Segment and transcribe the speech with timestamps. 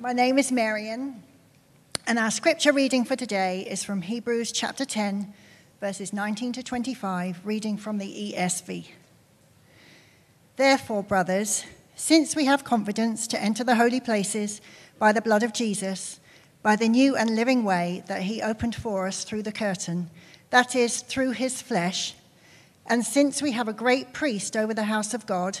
[0.00, 1.22] My name is Marion,
[2.04, 5.32] and our scripture reading for today is from Hebrews chapter 10,
[5.78, 8.88] verses 19 to 25, reading from the ESV.
[10.56, 14.60] Therefore, brothers, since we have confidence to enter the holy places
[14.98, 16.18] by the blood of Jesus,
[16.60, 20.10] by the new and living way that he opened for us through the curtain,
[20.50, 22.16] that is, through his flesh,
[22.86, 25.60] and since we have a great priest over the house of God,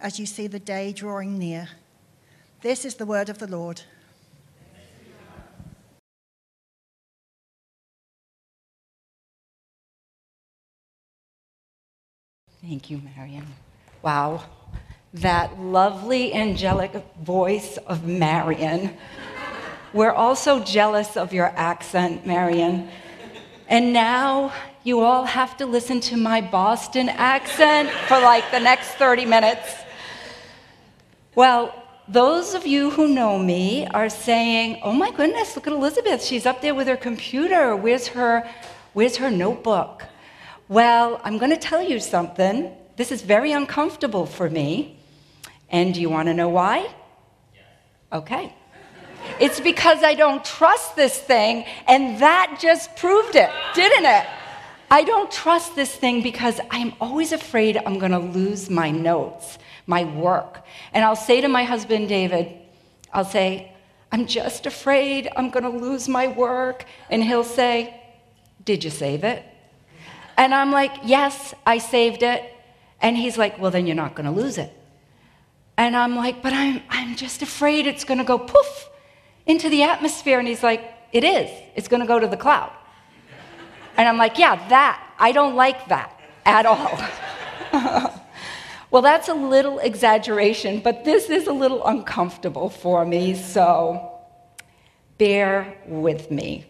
[0.00, 1.68] as you see the day drawing near.
[2.62, 3.82] This is the word of the Lord.
[12.62, 13.46] Thank you, Marion.
[14.02, 14.42] Wow,
[15.14, 18.96] that lovely angelic voice of Marion.
[19.92, 22.88] We're also jealous of your accent, Marion.
[23.68, 24.52] And now
[24.82, 29.85] you all have to listen to my Boston accent for like the next 30 minutes.
[31.36, 31.74] Well,
[32.08, 36.24] those of you who know me are saying, "Oh my goodness, look at Elizabeth.
[36.24, 37.76] She's up there with her computer.
[37.76, 38.48] Where's her
[38.94, 40.04] where's her notebook?"
[40.66, 42.72] Well, I'm going to tell you something.
[42.96, 44.96] This is very uncomfortable for me.
[45.68, 46.88] And do you want to know why?
[48.10, 48.54] Okay.
[49.38, 54.26] It's because I don't trust this thing, and that just proved it, didn't it?
[54.90, 59.58] I don't trust this thing because I'm always afraid I'm going to lose my notes
[59.86, 60.62] my work.
[60.92, 62.52] And I'll say to my husband, David,
[63.12, 63.72] I'll say,
[64.12, 66.84] I'm just afraid I'm going to lose my work.
[67.10, 68.00] And he'll say,
[68.64, 69.44] Did you save it?
[70.36, 72.42] And I'm like, Yes, I saved it.
[73.00, 74.72] And he's like, Well, then you're not going to lose it.
[75.76, 78.88] And I'm like, But I'm, I'm just afraid it's going to go poof
[79.46, 80.38] into the atmosphere.
[80.38, 80.82] And he's like,
[81.12, 81.50] It is.
[81.74, 82.72] It's going to go to the cloud.
[83.96, 85.02] And I'm like, Yeah, that.
[85.18, 88.12] I don't like that at all.
[88.90, 94.12] Well, that's a little exaggeration, but this is a little uncomfortable for me, so
[95.18, 96.66] bear with me.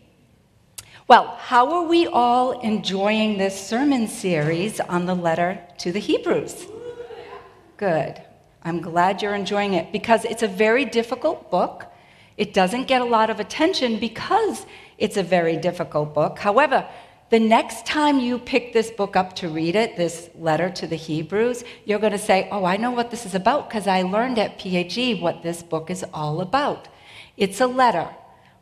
[1.08, 6.66] Well, how are we all enjoying this sermon series on the letter to the Hebrews?
[7.76, 8.20] Good.
[8.62, 11.86] I'm glad you're enjoying it because it's a very difficult book.
[12.36, 14.66] It doesn't get a lot of attention because
[14.98, 16.38] it's a very difficult book.
[16.38, 16.88] However,
[17.28, 20.96] the next time you pick this book up to read it, this letter to the
[20.96, 24.38] Hebrews, you're going to say, Oh, I know what this is about because I learned
[24.38, 26.88] at PHE what this book is all about.
[27.36, 28.08] It's a letter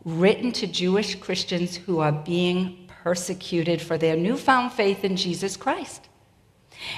[0.04, 6.08] written to Jewish Christians who are being persecuted for their newfound faith in Jesus Christ.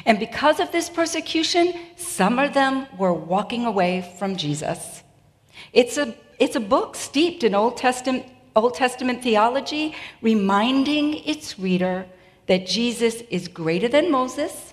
[0.05, 5.03] And because of this persecution, some of them were walking away from Jesus.
[5.73, 8.25] It's a, it's a book steeped in Old Testament
[8.57, 12.07] Old Testament theology, reminding its reader
[12.47, 14.73] that Jesus is greater than Moses,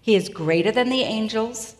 [0.00, 1.74] he is greater than the angels,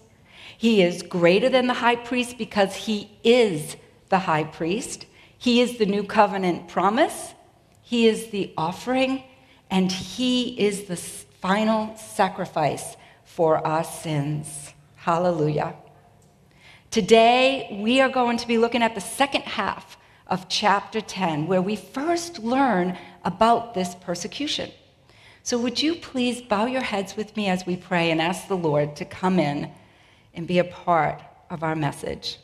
[0.56, 3.76] he is greater than the high priest because he is
[4.08, 5.06] the high priest,
[5.38, 7.34] he is the new covenant promise,
[7.82, 9.22] he is the offering,
[9.70, 14.72] and he is the final sacrifice for our sins.
[14.96, 15.76] Hallelujah.
[16.90, 19.97] Today, we are going to be looking at the second half
[20.28, 24.70] of chapter 10, where we first learn about this persecution.
[25.42, 28.56] So, would you please bow your heads with me as we pray and ask the
[28.56, 29.70] Lord to come in
[30.34, 32.38] and be a part of our message?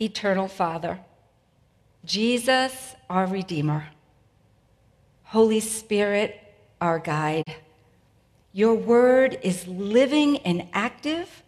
[0.00, 1.00] Eternal Father,
[2.04, 3.88] Jesus, our Redeemer,
[5.24, 6.38] Holy Spirit,
[6.80, 7.56] our guide,
[8.52, 11.42] your word is living and active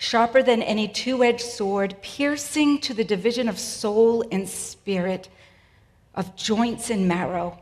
[0.00, 5.28] sharper than any two edged sword, piercing to the division of soul and spirit,
[6.14, 7.60] of joints and marrow,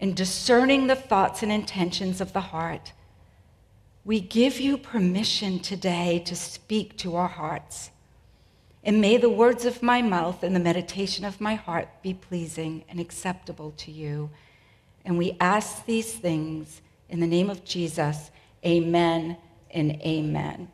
[0.00, 2.92] and discerning the thoughts and intentions of the heart.
[4.04, 7.90] We give you permission today to speak to our hearts.
[8.84, 12.84] And may the words of my mouth and the meditation of my heart be pleasing
[12.88, 14.30] and acceptable to you.
[15.04, 18.30] And we ask these things in the name of Jesus.
[18.64, 19.36] Amen
[19.72, 20.68] and amen.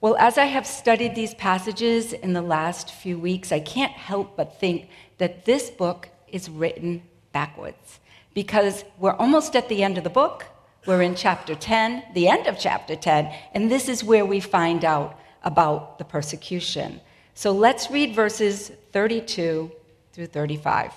[0.00, 4.36] Well, as I have studied these passages in the last few weeks, I can't help
[4.36, 7.02] but think that this book is written
[7.32, 7.98] backwards
[8.32, 10.46] because we're almost at the end of the book,
[10.86, 14.84] We're in chapter 10, the end of chapter 10, and this is where we find
[14.84, 17.00] out about the persecution.
[17.34, 19.70] So let's read verses 32
[20.12, 20.92] through 35.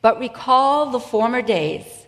[0.00, 2.06] But recall the former days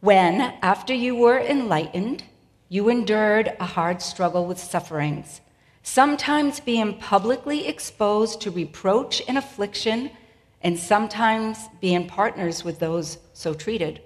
[0.00, 2.24] when, after you were enlightened,
[2.72, 5.42] you endured a hard struggle with sufferings,
[5.82, 10.10] sometimes being publicly exposed to reproach and affliction,
[10.62, 14.00] and sometimes being partners with those so treated.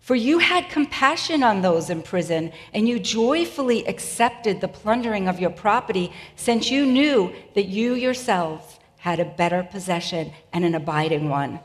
[0.00, 5.40] For you had compassion on those in prison, and you joyfully accepted the plundering of
[5.40, 11.28] your property, since you knew that you yourselves had a better possession and an abiding
[11.28, 11.58] one.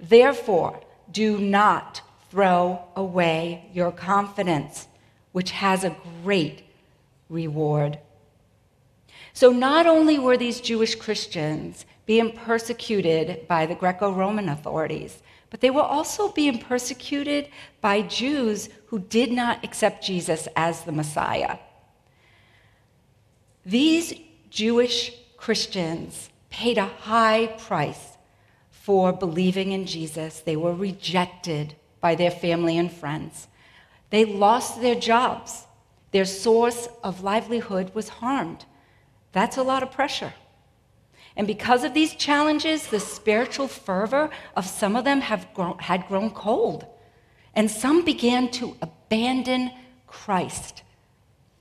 [0.00, 0.80] Therefore,
[1.12, 2.00] do not
[2.30, 4.87] throw away your confidence,
[5.38, 5.94] which has a
[6.24, 6.64] great
[7.28, 7.96] reward.
[9.32, 15.60] So, not only were these Jewish Christians being persecuted by the Greco Roman authorities, but
[15.60, 17.50] they were also being persecuted
[17.80, 21.58] by Jews who did not accept Jesus as the Messiah.
[23.64, 24.14] These
[24.50, 28.18] Jewish Christians paid a high price
[28.72, 30.40] for believing in Jesus.
[30.40, 33.47] They were rejected by their family and friends.
[34.10, 35.66] They lost their jobs.
[36.10, 38.64] Their source of livelihood was harmed.
[39.32, 40.32] That's a lot of pressure.
[41.36, 46.08] And because of these challenges, the spiritual fervor of some of them have grown, had
[46.08, 46.86] grown cold.
[47.54, 49.70] And some began to abandon
[50.06, 50.82] Christ.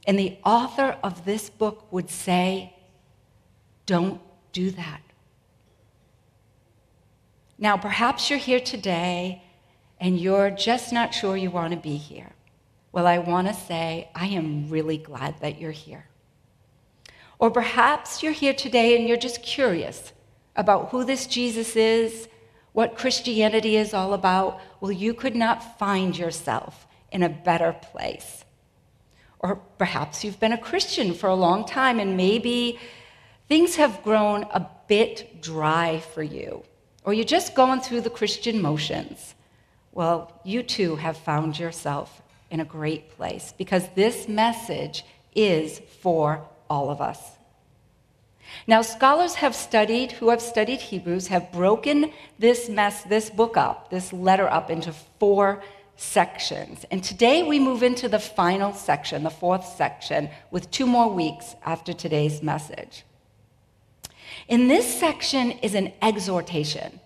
[0.08, 2.74] And the author of this book would say,
[3.86, 4.22] Don't
[4.54, 5.02] do that.
[7.60, 9.44] Now, perhaps you're here today
[10.00, 12.32] and you're just not sure you want to be here.
[12.98, 16.08] Well, I want to say, I am really glad that you're here.
[17.38, 20.14] Or perhaps you're here today and you're just curious
[20.56, 22.28] about who this Jesus is,
[22.74, 24.60] what Christianity is all about.
[24.82, 28.44] Well, you could not find yourself in a better place.
[29.38, 32.80] Or perhaps you've been a Christian for a long time and maybe
[33.48, 36.64] things have grown a bit dry for you.
[37.04, 39.36] Or you're just going through the Christian motions.
[39.92, 45.04] Well, you too have found yourself in a great place because this message
[45.36, 47.20] is for all of us.
[48.66, 53.90] Now, scholars have studied, who have studied Hebrews, have broken this mess, this book up,
[53.90, 55.62] this letter up into four
[55.98, 56.86] sections.
[56.90, 61.56] And today we move into the final section, the fourth section, with two more weeks
[61.66, 63.04] after today's message.
[64.48, 67.00] In this section is an exhortation,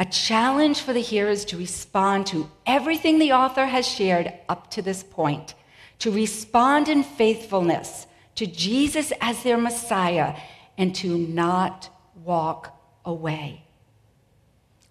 [0.00, 4.80] a challenge for the hearers to respond to everything the author has shared up to
[4.80, 5.54] this point,
[5.98, 10.36] to respond in faithfulness to Jesus as their Messiah
[10.78, 11.90] and to not
[12.24, 13.62] walk away.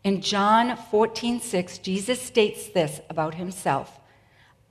[0.04, 4.00] In John 14, 6, Jesus states this about himself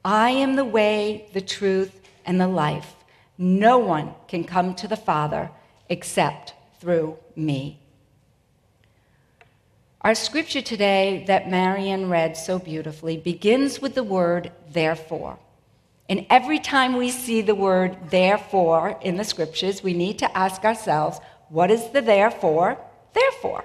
[0.04, 2.94] I am the way, the truth, and the life.
[3.36, 5.50] No one can come to the Father
[5.88, 7.80] except through me.
[10.02, 15.40] Our scripture today that Marion read so beautifully begins with the word therefore.
[16.08, 20.64] And every time we see the word therefore in the scriptures, we need to ask
[20.64, 22.78] ourselves, what is the therefore?
[23.12, 23.64] Therefore.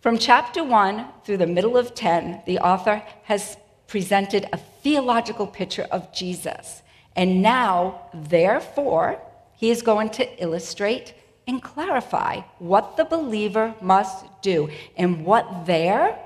[0.00, 3.56] From chapter 1 through the middle of 10, the author has
[3.88, 6.82] presented a theological picture of Jesus.
[7.16, 9.20] And now, therefore,
[9.56, 11.14] he is going to illustrate
[11.46, 16.18] and clarify what the believer must do and what their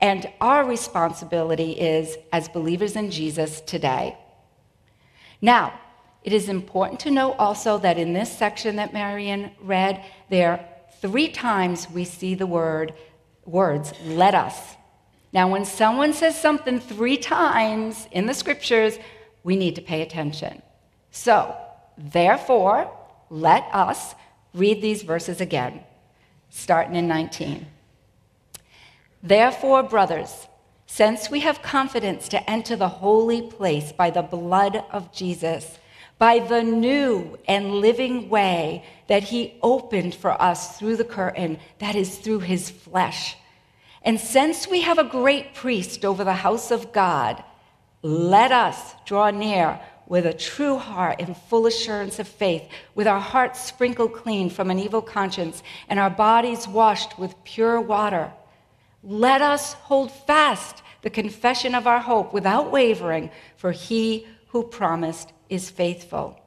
[0.00, 4.16] and our responsibility is as believers in Jesus today.
[5.40, 5.78] Now,
[6.22, 10.68] it is important to note also that in this section that Marion read, there
[11.00, 12.92] three times we see the word
[13.44, 14.76] words, let us.
[15.32, 18.98] Now, when someone says something three times in the scriptures,
[19.44, 20.62] we need to pay attention.
[21.10, 21.56] So,
[21.96, 22.90] therefore,
[23.30, 24.14] let us
[24.56, 25.80] read these verses again,
[26.50, 27.66] starting in 19.
[29.22, 30.46] Therefore, brothers,
[30.86, 35.78] since we have confidence to enter the holy place by the blood of Jesus,
[36.18, 41.94] by the new and living way that he opened for us through the curtain, that
[41.94, 43.36] is, through his flesh.
[44.02, 47.42] And since we have a great priest over the house of God,
[48.02, 53.20] let us draw near with a true heart and full assurance of faith, with our
[53.20, 58.32] hearts sprinkled clean from an evil conscience and our bodies washed with pure water.
[59.02, 65.32] Let us hold fast the confession of our hope without wavering, for he who promised
[65.48, 66.40] is faithful.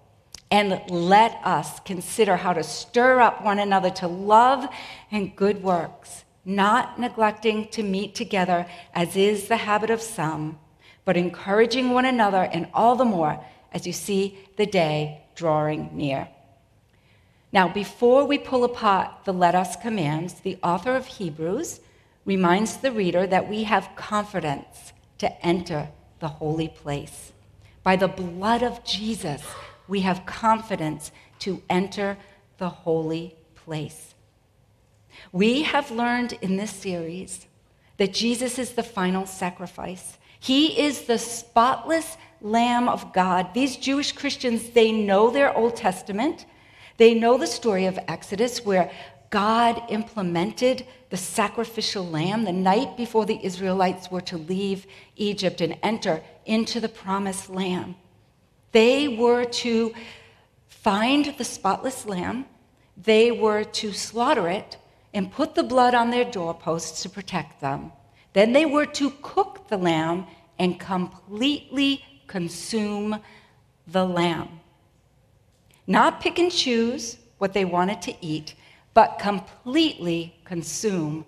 [0.52, 4.68] And let us consider how to stir up one another to love
[5.12, 10.58] and good works, not neglecting to meet together as is the habit of some,
[11.10, 16.28] but encouraging one another, and all the more as you see the day drawing near.
[17.52, 21.80] Now, before we pull apart the let us commands, the author of Hebrews
[22.26, 25.90] reminds the reader that we have confidence to enter
[26.20, 27.34] the holy place.
[27.82, 29.42] By the blood of Jesus,
[29.88, 32.20] we have confidence to enter
[32.60, 34.14] the holy place.
[35.32, 37.48] We have learned in this series
[37.98, 40.19] that Jesus is the final sacrifice.
[40.40, 43.54] He is the spotless Lamb of God.
[43.54, 46.46] These Jewish Christians, they know their Old Testament.
[46.98, 48.92] They know the story of Exodus where
[49.30, 55.78] God implemented the sacrificial lamb the night before the Israelites were to leave Egypt and
[55.84, 57.96] enter into the promised land.
[58.72, 59.94] They were to
[60.68, 62.46] find the spotless lamb,
[62.96, 64.78] they were to slaughter it
[65.14, 67.92] and put the blood on their doorposts to protect them.
[68.40, 70.26] Then they were to cook the lamb
[70.58, 73.20] and completely consume
[73.86, 74.62] the lamb.
[75.86, 78.56] Not pick and choose what they wanted to eat,
[78.94, 81.26] but completely consume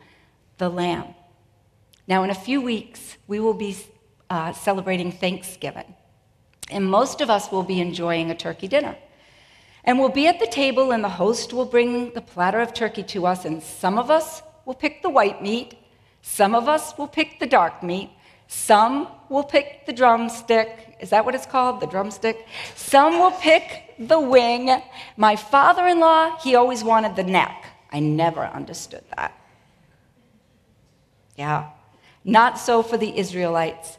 [0.58, 1.14] the lamb.
[2.08, 3.76] Now, in a few weeks, we will be
[4.30, 5.94] uh, celebrating Thanksgiving,
[6.70, 8.96] and most of us will be enjoying a turkey dinner.
[9.84, 13.04] And we'll be at the table, and the host will bring the platter of turkey
[13.04, 15.76] to us, and some of us will pick the white meat,
[16.22, 18.10] some of us will pick the dark meat,
[18.48, 20.98] some will pick the drumstick.
[21.00, 21.80] Is that what it's called?
[21.80, 22.46] The drumstick?
[22.76, 24.82] Some will pick the wing.
[25.16, 27.66] My father in law, he always wanted the neck.
[27.92, 29.34] I never understood that.
[31.38, 31.70] Yeah.
[32.24, 33.98] Not so for the Israelites.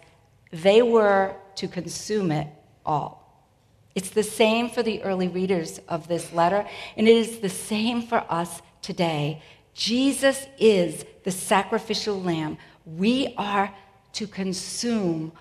[0.50, 2.48] They were to consume it
[2.84, 3.22] all.
[3.94, 8.02] It's the same for the early readers of this letter, and it is the same
[8.02, 9.42] for us today.
[9.74, 12.58] Jesus is the sacrificial lamb.
[12.84, 13.74] We are
[14.14, 15.32] to consume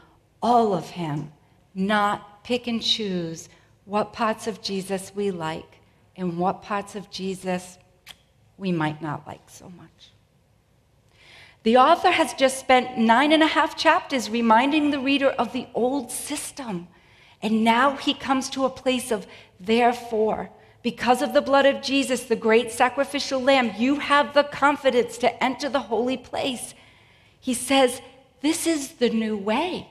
[0.42, 1.32] all of him,
[1.74, 3.50] not pick and choose
[3.86, 5.80] what parts of Jesus we like
[6.16, 7.78] and what parts of Jesus
[8.58, 10.12] we might not like so much.
[11.64, 15.68] The author has just spent nine and a half chapters reminding the reader of the
[15.76, 16.88] old system.
[17.42, 19.28] And now he comes to a place of
[19.60, 20.50] therefore.
[20.84, 25.44] Because of the blood of Jesus, the great sacrificial lamb, you have the confidence to
[25.44, 26.74] enter the holy place.
[27.40, 28.02] He says,
[28.42, 29.88] this is the new way.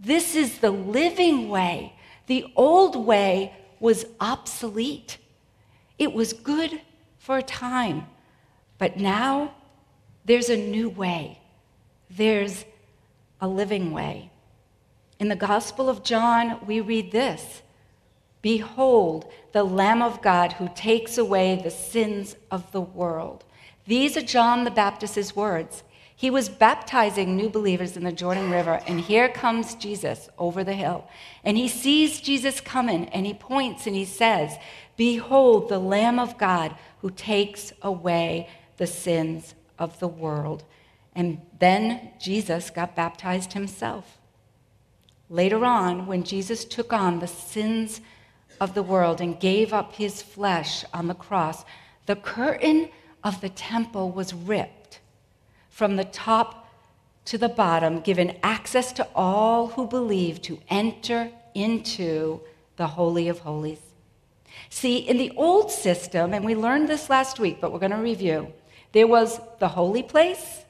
[0.00, 1.94] This is the living way.
[2.26, 5.18] The old way was obsolete.
[5.98, 6.80] It was good
[7.18, 8.06] for a time,
[8.78, 9.54] but now
[10.24, 11.38] there's a new way.
[12.10, 12.64] There's
[13.40, 14.30] a living way.
[15.18, 17.62] In the Gospel of John, we read this
[18.42, 23.44] Behold, the Lamb of God who takes away the sins of the world.
[23.86, 25.82] These are John the Baptist's words.
[26.18, 30.72] He was baptizing new believers in the Jordan River, and here comes Jesus over the
[30.72, 31.06] hill.
[31.44, 34.56] And he sees Jesus coming, and he points and he says,
[34.96, 40.64] Behold, the Lamb of God who takes away the sins of the world.
[41.14, 44.18] And then Jesus got baptized himself.
[45.28, 48.00] Later on, when Jesus took on the sins
[48.60, 51.64] of the world and gave up his flesh on the cross,
[52.06, 52.88] the curtain
[53.22, 55.00] of the temple was ripped
[55.68, 56.68] from the top
[57.26, 62.40] to the bottom, given access to all who believe to enter into
[62.76, 63.80] the Holy of Holies.
[64.70, 67.98] See, in the old system, and we learned this last week, but we're going to
[67.98, 68.52] review,
[68.92, 70.64] there was the holy place,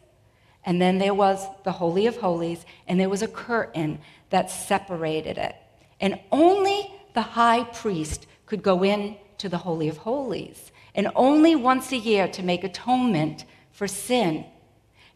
[0.64, 4.00] and then there was the Holy of Holies, and there was a curtain
[4.30, 5.54] that separated it.
[6.00, 11.56] And only the high priest could go in to the Holy of Holies, and only
[11.56, 14.44] once a year to make atonement for sin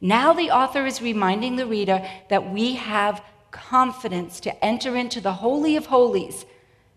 [0.00, 5.33] now the author is reminding the reader that we have confidence to enter into the
[5.33, 6.47] Holy of Holies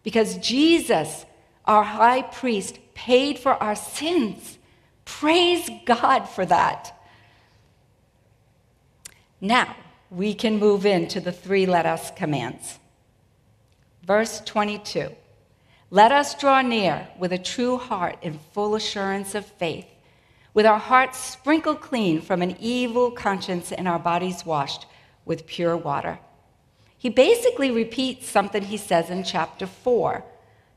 [0.04, 1.26] because Jesus,
[1.66, 4.58] our high priest, paid for our sins.
[5.04, 6.98] Praise God for that.
[9.42, 9.76] Now
[10.10, 12.80] we can move into the three let us commands.
[14.06, 15.10] Verse 22
[15.90, 19.88] Let us draw near with a true heart in full assurance of faith
[20.54, 24.86] with our hearts sprinkled clean from an evil conscience and our bodies washed
[25.26, 26.20] with pure water.
[26.98, 30.24] He basically repeats something he says in chapter 4.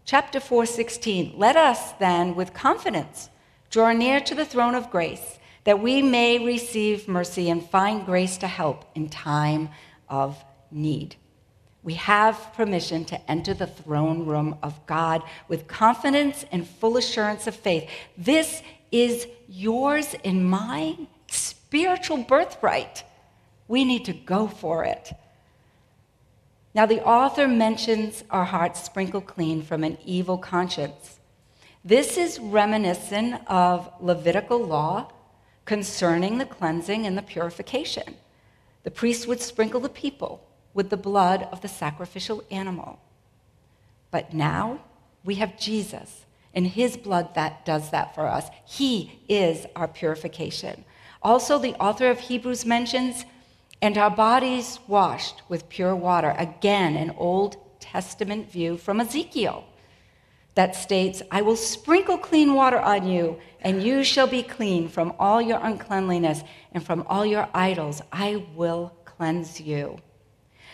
[0.05, 3.29] Chapter 4:16 Let us then with confidence
[3.71, 8.39] draw near to the throne of grace that we may receive mercy and find grace
[8.39, 9.69] to help in time
[10.09, 11.17] of need.
[11.87, 17.47] We have permission to enter the throne room of God with confidence and full assurance
[17.47, 17.89] of faith.
[18.19, 23.05] This is yours and mine spiritual birthright.
[23.69, 25.13] We need to go for it.
[26.75, 31.21] Now, the author mentions our hearts sprinkled clean from an evil conscience.
[31.85, 35.13] This is reminiscent of Levitical law
[35.65, 38.17] concerning the cleansing and the purification.
[38.83, 40.46] The priest would sprinkle the people
[40.77, 43.01] with the blood of the sacrificial animal.
[44.11, 44.81] But now
[45.25, 48.49] we have Jesus, and his blood that does that for us.
[48.65, 50.85] He is our purification.
[51.23, 53.25] Also, the author of Hebrews mentions,
[53.83, 56.35] and our bodies washed with pure water.
[56.39, 59.65] Again, an Old Testament view from Ezekiel
[60.55, 65.15] that states, I will sprinkle clean water on you, and you shall be clean from
[65.19, 66.43] all your uncleanliness
[66.73, 68.01] and from all your idols.
[68.13, 69.99] I will cleanse you.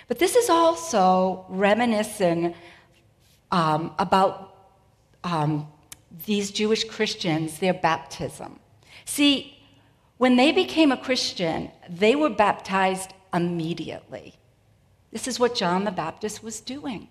[0.09, 2.57] But this is also reminiscent
[3.51, 4.57] um, about
[5.25, 5.69] um,
[6.27, 8.59] these Jewish Christians, their baptism.
[9.05, 9.59] See,
[10.19, 14.35] when they became a Christian, they were baptized immediately.
[15.11, 17.09] This is what John the Baptist was doing.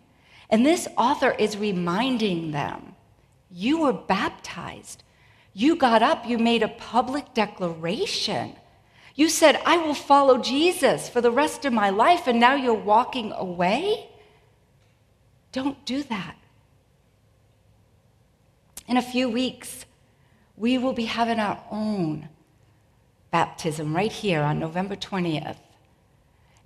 [0.50, 2.96] And this author is reminding them
[3.50, 5.04] you were baptized.
[5.54, 8.56] You got up, you made a public declaration.
[9.22, 12.74] You said, I will follow Jesus for the rest of my life, and now you're
[12.74, 14.10] walking away?
[15.52, 16.38] Don't do that.
[18.88, 19.86] In a few weeks,
[20.58, 22.30] we will be having our own
[23.30, 25.58] baptism right here on November 20th.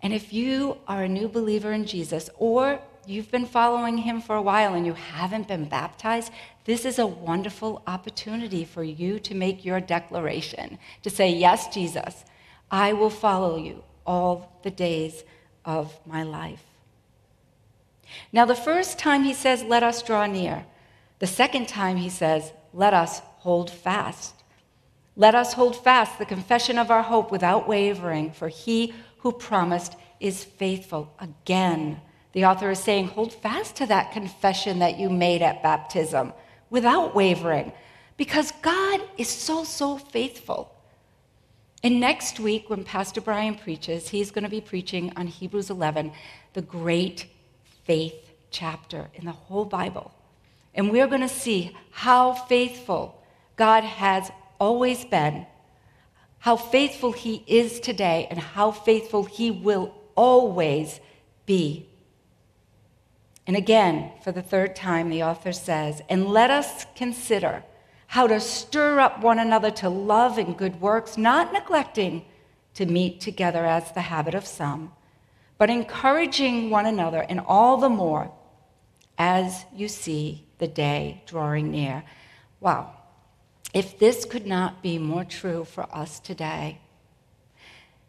[0.01, 4.37] And if you are a new believer in Jesus, or you've been following him for
[4.37, 6.31] a while and you haven't been baptized,
[6.63, 12.23] this is a wonderful opportunity for you to make your declaration to say, Yes, Jesus,
[12.69, 15.23] I will follow you all the days
[15.63, 16.63] of my life.
[18.31, 20.65] Now, the first time he says, Let us draw near.
[21.19, 24.43] The second time he says, Let us hold fast.
[25.15, 29.95] Let us hold fast the confession of our hope without wavering, for he who promised
[30.19, 31.13] is faithful.
[31.19, 32.01] Again,
[32.33, 36.33] the author is saying, hold fast to that confession that you made at baptism
[36.69, 37.71] without wavering,
[38.17, 40.74] because God is so, so faithful.
[41.83, 46.11] And next week, when Pastor Brian preaches, he's going to be preaching on Hebrews 11,
[46.53, 47.27] the great
[47.83, 50.11] faith chapter in the whole Bible.
[50.73, 53.21] And we're going to see how faithful
[53.55, 55.45] God has always been,
[56.39, 60.99] how faithful He is today, and how faithful He will always
[61.45, 61.87] be.
[63.47, 67.63] And again, for the third time, the author says, And let us consider
[68.15, 72.23] how to stir up one another to love and good works, not neglecting
[72.73, 74.89] to meet together as the habit of some,
[75.57, 78.31] but encouraging one another, and all the more
[79.17, 82.05] as you see the day drawing near.
[82.61, 82.93] Wow.
[83.73, 86.79] If this could not be more true for us today.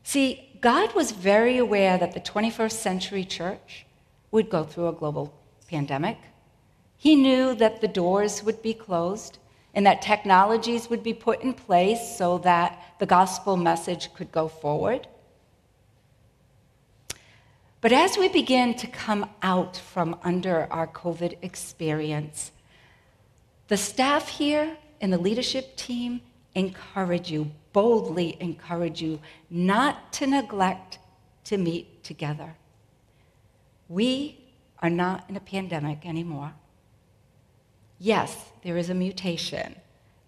[0.04, 3.86] See, God was very aware that the 21st century church
[4.30, 5.34] would go through a global
[5.68, 6.18] pandemic.
[6.96, 9.38] He knew that the doors would be closed
[9.76, 14.48] and that technologies would be put in place so that the gospel message could go
[14.48, 15.06] forward.
[17.82, 22.52] But as we begin to come out from under our COVID experience,
[23.68, 26.22] the staff here and the leadership team
[26.54, 30.98] encourage you, boldly encourage you, not to neglect
[31.44, 32.54] to meet together.
[33.90, 34.40] We
[34.78, 36.54] are not in a pandemic anymore.
[37.98, 39.76] Yes, there is a mutation.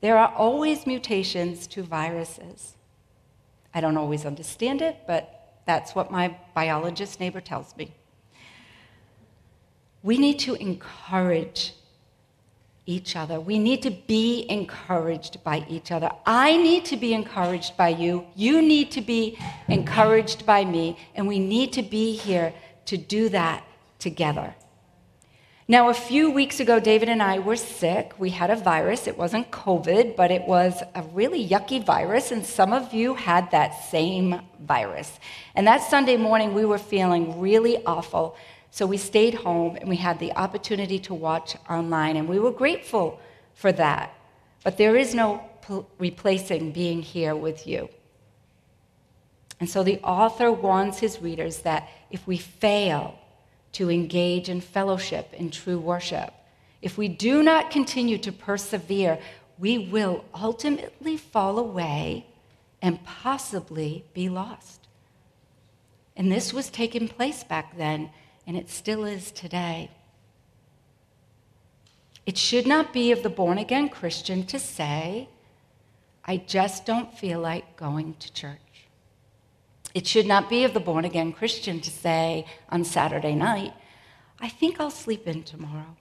[0.01, 2.75] There are always mutations to viruses.
[3.75, 7.93] I don't always understand it, but that's what my biologist neighbor tells me.
[10.03, 11.75] We need to encourage
[12.87, 13.39] each other.
[13.39, 16.11] We need to be encouraged by each other.
[16.25, 18.25] I need to be encouraged by you.
[18.35, 20.97] You need to be encouraged by me.
[21.15, 22.55] And we need to be here
[22.87, 23.63] to do that
[23.99, 24.55] together.
[25.71, 28.15] Now, a few weeks ago, David and I were sick.
[28.19, 29.07] We had a virus.
[29.07, 33.51] It wasn't COVID, but it was a really yucky virus, and some of you had
[33.51, 35.21] that same virus.
[35.55, 38.35] And that Sunday morning, we were feeling really awful.
[38.71, 42.51] So we stayed home and we had the opportunity to watch online, and we were
[42.51, 43.21] grateful
[43.53, 44.15] for that.
[44.65, 45.45] But there is no
[45.99, 47.91] replacing being here with you.
[49.61, 53.19] And so the author warns his readers that if we fail,
[53.73, 56.33] to engage in fellowship in true worship.
[56.81, 59.19] If we do not continue to persevere,
[59.59, 62.27] we will ultimately fall away
[62.81, 64.87] and possibly be lost.
[66.17, 68.11] And this was taking place back then,
[68.47, 69.91] and it still is today.
[72.27, 75.29] It should not be of the born again Christian to say,
[76.25, 78.68] I just don't feel like going to church.
[79.95, 83.73] It should not be of the born again Christian to say on Saturday night,
[84.41, 85.97] I think I'll sleep in tomorrow.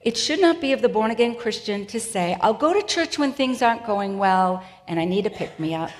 [0.00, 3.18] It should not be of the born again Christian to say, I'll go to church
[3.18, 5.90] when things aren't going well and I need to pick me up.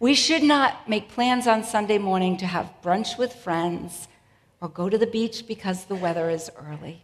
[0.00, 4.08] We should not make plans on Sunday morning to have brunch with friends
[4.60, 7.02] or go to the beach because the weather is early.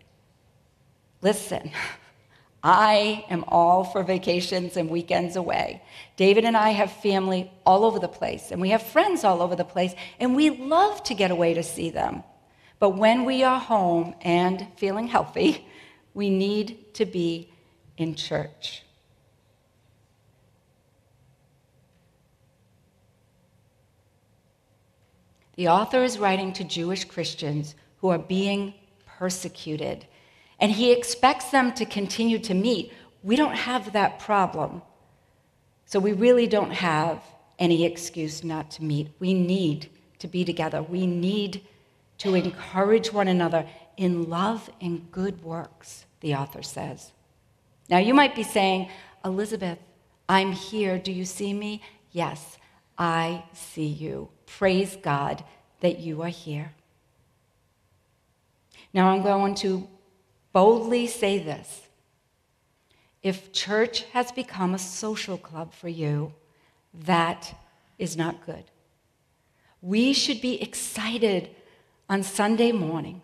[1.21, 1.71] Listen,
[2.65, 5.83] I am all for vacations and weekends away.
[6.17, 9.57] David and I have family all over the place, and we have friends all over
[9.57, 12.23] the place, and we love to get away to see them.
[12.79, 15.67] But when we are home and feeling healthy,
[16.15, 17.53] we need to be
[17.97, 18.83] in church.
[25.57, 28.75] The author is writing to Jewish Christians who are being
[29.19, 30.07] persecuted,
[30.63, 32.93] and he expects them to continue to meet.
[33.25, 34.81] We don't have that problem.
[35.87, 37.21] So we really don't have
[37.59, 39.11] any excuse not to meet.
[39.19, 40.81] We need to be together.
[40.81, 41.63] We need
[42.19, 47.11] to encourage one another in love and good works, the author says.
[47.91, 48.89] Now you might be saying,
[49.25, 49.79] Elizabeth,
[50.29, 50.97] I'm here.
[50.97, 51.83] Do you see me?
[52.13, 52.57] Yes,
[52.97, 54.29] I see you.
[54.47, 55.43] Praise God
[55.81, 56.73] that you are here.
[58.95, 59.89] Now I'm going to
[60.53, 61.83] boldly say this.
[63.23, 66.33] If church has become a social club for you,
[66.93, 67.55] that
[67.99, 68.65] is not good.
[69.81, 71.51] We should be excited
[72.09, 73.23] on Sunday morning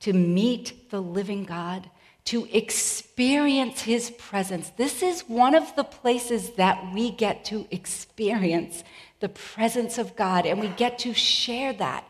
[0.00, 1.90] to meet the living God,
[2.26, 4.70] to experience his presence.
[4.76, 8.84] This is one of the places that we get to experience
[9.20, 12.04] the presence of God, and we get to share that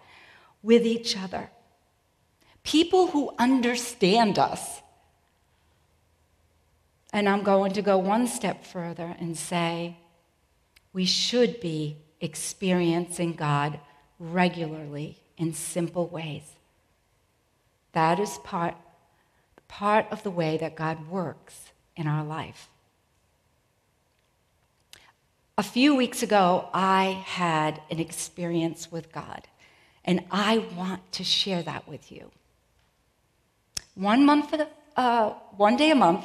[0.62, 1.50] with each other.
[2.68, 4.82] People who understand us.
[7.14, 9.96] And I'm going to go one step further and say
[10.92, 13.80] we should be experiencing God
[14.18, 16.42] regularly in simple ways.
[17.92, 18.74] That is part,
[19.66, 22.68] part of the way that God works in our life.
[25.56, 29.48] A few weeks ago, I had an experience with God,
[30.04, 32.30] and I want to share that with you.
[33.98, 34.54] One month,
[34.96, 36.24] uh, one day a month,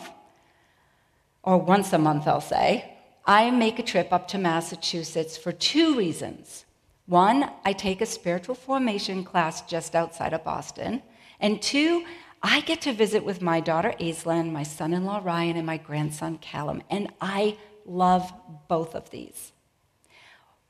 [1.42, 2.94] or once a month, I'll say,
[3.26, 6.66] I make a trip up to Massachusetts for two reasons.
[7.08, 11.02] One, I take a spiritual formation class just outside of Boston,
[11.40, 12.06] and two,
[12.44, 15.78] I get to visit with my daughter Aislinn, my son in law Ryan, and my
[15.78, 17.58] grandson Callum, and I
[17.88, 18.32] love
[18.68, 19.52] both of these.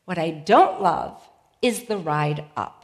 [0.05, 1.19] What I don't love
[1.61, 2.82] is the ride up.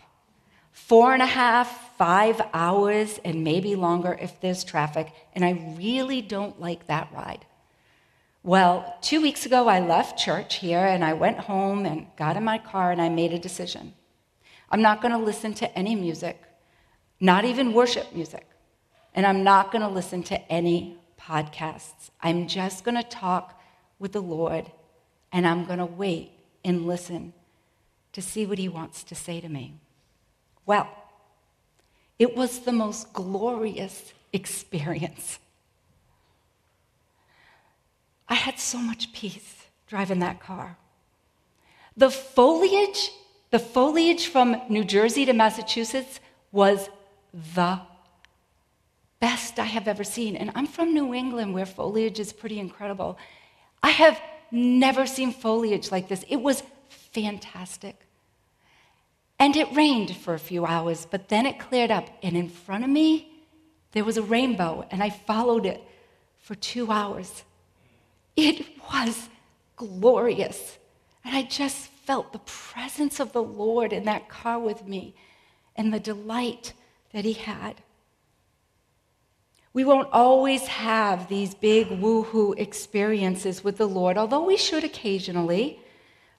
[0.87, 6.21] Four and a half, five hours, and maybe longer if there's traffic, and I really
[6.21, 7.45] don't like that ride.
[8.41, 12.43] Well, two weeks ago, I left church here and I went home and got in
[12.43, 13.93] my car and I made a decision.
[14.71, 16.41] I'm not going to listen to any music,
[17.19, 18.47] not even worship music,
[19.13, 22.09] and I'm not going to listen to any podcasts.
[22.21, 23.61] I'm just going to talk
[23.99, 24.71] with the Lord,
[25.31, 26.31] and I'm going to wait
[26.63, 27.33] and listen
[28.13, 29.73] to see what He wants to say to me.
[30.69, 30.87] Well,
[32.19, 35.39] it was the most glorious experience.
[38.27, 40.77] I had so much peace driving that car.
[41.97, 43.09] The foliage,
[43.49, 46.19] the foliage from New Jersey to Massachusetts
[46.51, 46.87] was
[47.55, 47.81] the
[49.19, 50.35] best I have ever seen.
[50.35, 53.17] And I'm from New England where foliage is pretty incredible.
[53.81, 56.23] I have never seen foliage like this.
[56.29, 58.05] It was fantastic.
[59.39, 62.09] And it rained for a few hours, but then it cleared up.
[62.21, 63.31] And in front of me,
[63.93, 65.81] there was a rainbow, and I followed it
[66.37, 67.43] for two hours.
[68.35, 69.29] It was
[69.77, 70.77] glorious.
[71.23, 75.15] And I just felt the presence of the Lord in that car with me
[75.75, 76.73] and the delight
[77.13, 77.81] that He had.
[79.71, 85.79] We won't always have these big woohoo experiences with the Lord, although we should occasionally,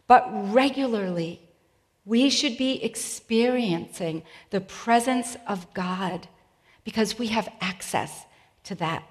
[0.07, 1.41] but regularly.
[2.11, 6.27] We should be experiencing the presence of God
[6.83, 8.27] because we have access
[8.65, 9.05] to that.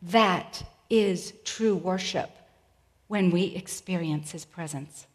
[0.00, 2.30] That is true worship
[3.08, 5.06] when we experience his presence.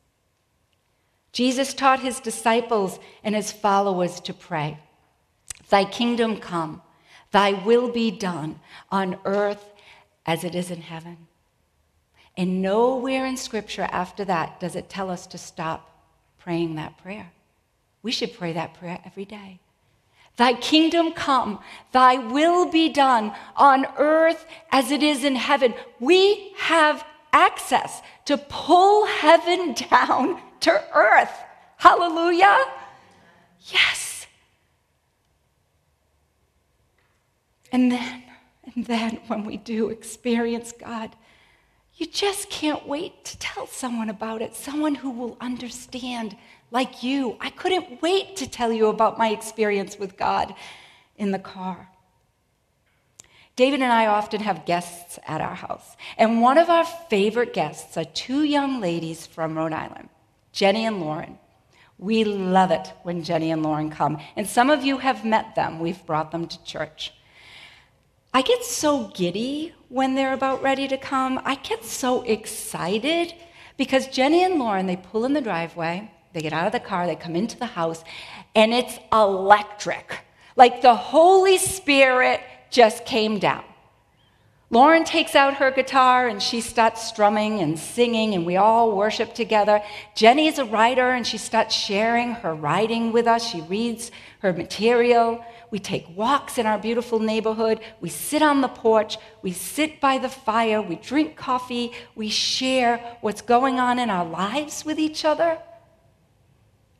[1.32, 4.77] Jesus taught his disciples and his followers to pray
[5.71, 6.84] Thy kingdom come
[7.32, 8.60] Thy will be done
[8.91, 9.65] on earth
[10.27, 11.17] as it is in heaven.
[12.38, 15.90] And nowhere in Scripture after that does it tell us to stop
[16.43, 17.32] praying that prayer.
[18.04, 19.60] We should pray that prayer every day.
[20.38, 21.60] Thy kingdom come,
[21.91, 25.73] thy will be done on earth as it is in heaven.
[25.99, 31.32] We have access to pull heaven down to earth.
[31.77, 32.65] Hallelujah.
[33.71, 34.25] Yes.
[37.71, 38.23] And then,
[38.75, 41.15] and then when we do experience God,
[42.01, 46.35] you just can't wait to tell someone about it, someone who will understand,
[46.71, 47.37] like you.
[47.39, 50.55] I couldn't wait to tell you about my experience with God
[51.15, 51.89] in the car.
[53.55, 57.95] David and I often have guests at our house, and one of our favorite guests
[57.97, 60.09] are two young ladies from Rhode Island,
[60.51, 61.37] Jenny and Lauren.
[61.99, 65.79] We love it when Jenny and Lauren come, and some of you have met them.
[65.79, 67.13] We've brought them to church.
[68.33, 71.41] I get so giddy when they're about ready to come.
[71.43, 73.33] I get so excited
[73.75, 77.05] because Jenny and Lauren, they pull in the driveway, they get out of the car,
[77.05, 78.05] they come into the house,
[78.55, 80.19] and it's electric.
[80.55, 82.39] Like the Holy Spirit
[82.69, 83.65] just came down.
[84.73, 89.36] Lauren takes out her guitar and she starts strumming and singing, and we all worship
[89.36, 89.84] together.
[90.15, 93.45] Jenny is a writer and she starts sharing her writing with us.
[93.45, 95.43] She reads her material.
[95.71, 97.81] We take walks in our beautiful neighborhood.
[97.99, 99.17] We sit on the porch.
[99.41, 100.81] We sit by the fire.
[100.81, 101.91] We drink coffee.
[102.15, 105.60] We share what's going on in our lives with each other.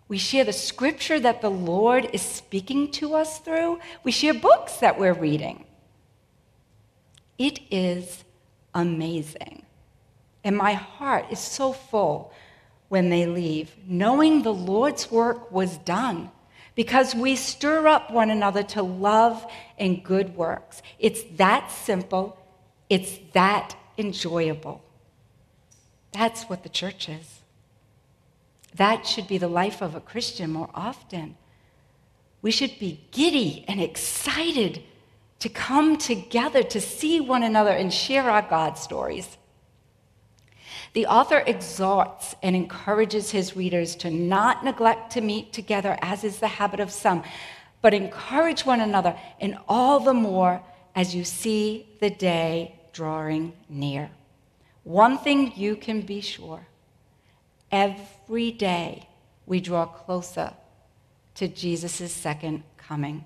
[0.10, 3.80] We share the scripture that the Lord is speaking to us through.
[4.04, 5.64] We share books that we're reading.
[7.42, 8.24] It is
[8.76, 9.64] amazing.
[10.44, 12.32] And my heart is so full
[12.88, 16.30] when they leave, knowing the Lord's work was done
[16.76, 19.44] because we stir up one another to love
[19.80, 20.84] and good works.
[21.00, 22.38] It's that simple,
[22.92, 24.84] it's that enjoyable.
[26.12, 27.40] That's what the church is.
[28.76, 31.38] That should be the life of a Christian more often.
[32.44, 34.84] We should be giddy and excited
[35.42, 39.38] to come together to see one another and share our God stories.
[40.94, 46.40] The author exhorts and encourages his readers to not neglect to meet together, as is
[46.40, 47.24] the habit of some,
[47.82, 50.62] but encourage one another, and all the more
[50.96, 54.12] as you see the day drawing near.
[54.84, 56.68] One thing you can be sure
[57.72, 59.08] every day
[59.46, 60.54] we draw closer
[61.36, 63.26] to Jesus' second coming.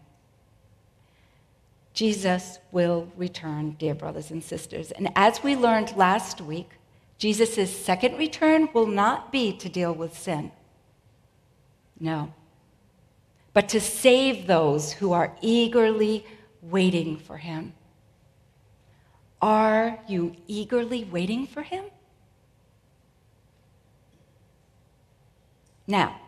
[1.96, 4.92] Jesus will return, dear brothers and sisters.
[4.92, 6.70] And as we learned last week,
[7.18, 10.52] Jesus' second return will not be to deal with sin.
[11.98, 12.34] No.
[13.54, 16.26] But to save those who are eagerly
[16.62, 17.74] waiting for him.
[19.42, 21.86] Are you eagerly waiting for him?
[25.88, 26.20] Now,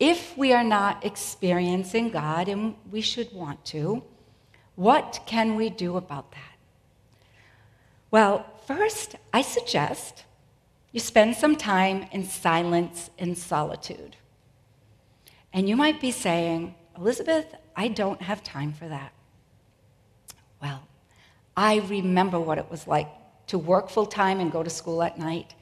[0.00, 4.02] if we are not experiencing God, and we should want to,
[4.76, 6.56] what can we do about that?
[8.10, 10.24] Well, first, I suggest
[10.92, 14.16] you spend some time in silence and solitude.
[15.52, 19.12] And you might be saying, Elizabeth, I don't have time for that.
[20.62, 20.86] Well,
[21.56, 23.08] I remember what it was like
[23.48, 25.54] to work full time and go to school at night.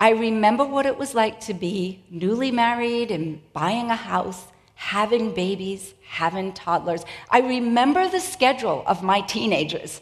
[0.00, 4.44] I remember what it was like to be newly married and buying a house
[4.76, 7.04] having babies, having toddlers.
[7.30, 10.00] I remember the schedule of my teenagers.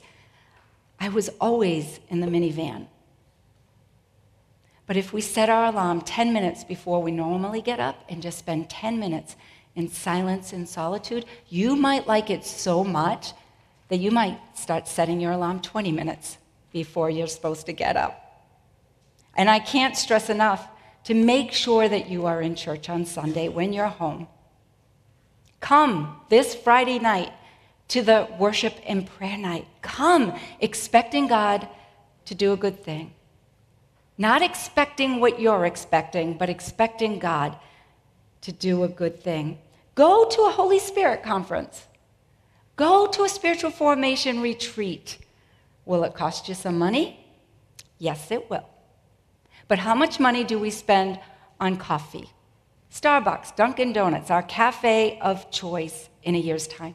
[1.01, 2.89] I was always in the minivan.
[4.87, 8.39] But if we set our alarm 10 minutes before we normally get up and just
[8.39, 9.37] spend 10 minutes
[9.75, 13.33] in silence and solitude, you might like it so much
[13.89, 16.37] that you might start setting your alarm 20 minutes
[16.73, 18.21] before you're supposed to get up.
[19.37, 20.69] And I can't stress enough
[21.05, 24.27] to make sure that you are in church on Sunday when you're home.
[25.64, 27.33] Come this Friday night
[27.88, 29.66] to the worship and prayer night.
[29.81, 31.66] Come expecting God
[32.27, 33.14] to do a good thing.
[34.18, 37.57] Not expecting what you're expecting, but expecting God
[38.42, 39.59] to do a good thing.
[39.94, 41.87] Go to a Holy Spirit conference.
[42.77, 45.16] Go to a spiritual formation retreat.
[45.87, 47.27] Will it cost you some money?
[47.98, 48.68] Yes, it will.
[49.66, 51.18] But how much money do we spend
[51.59, 52.29] on coffee?
[52.94, 56.94] Starbucks, Dunkin' Donuts, our cafe of choice in a year's time?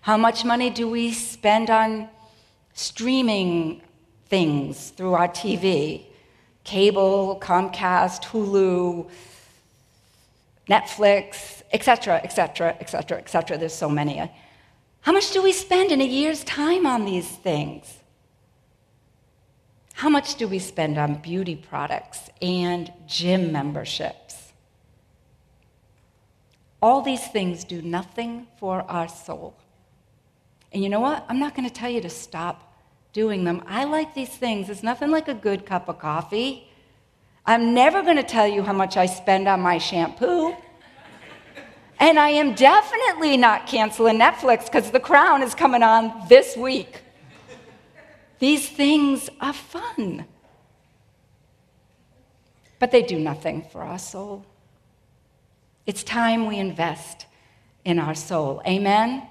[0.00, 2.08] How much money do we spend on
[2.74, 3.82] streaming
[4.26, 6.06] things through our TV?
[6.64, 9.08] Cable, Comcast, Hulu,
[10.68, 13.58] Netflix, etc., etc., etc., etc.
[13.58, 14.28] There's so many.
[15.02, 17.98] How much do we spend in a year's time on these things?
[19.94, 24.21] How much do we spend on beauty products and gym memberships?
[26.82, 29.54] All these things do nothing for our soul.
[30.72, 31.24] And you know what?
[31.28, 32.74] I'm not going to tell you to stop
[33.12, 33.62] doing them.
[33.66, 34.68] I like these things.
[34.68, 36.68] It's nothing like a good cup of coffee.
[37.46, 40.56] I'm never going to tell you how much I spend on my shampoo.
[42.00, 47.00] And I am definitely not canceling Netflix because The Crown is coming on this week.
[48.40, 50.24] These things are fun,
[52.80, 54.44] but they do nothing for our soul.
[55.86, 57.26] It's time we invest
[57.84, 58.62] in our soul.
[58.66, 59.26] Amen?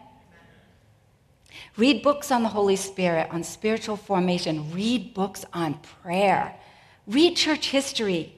[1.77, 4.71] Read books on the Holy Spirit, on spiritual formation.
[4.73, 6.55] Read books on prayer.
[7.07, 8.35] Read church history.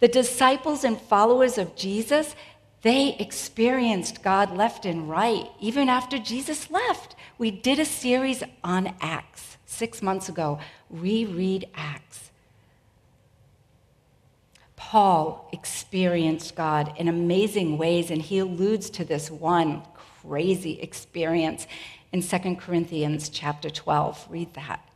[0.00, 2.34] The disciples and followers of Jesus,
[2.82, 7.16] they experienced God left and right, even after Jesus left.
[7.36, 10.58] We did a series on Acts six months ago.
[10.90, 12.27] Reread Acts.
[14.88, 19.82] Paul experienced God in amazing ways, and he alludes to this one
[20.22, 21.66] crazy experience
[22.10, 24.28] in 2 Corinthians chapter 12.
[24.30, 24.88] Read that.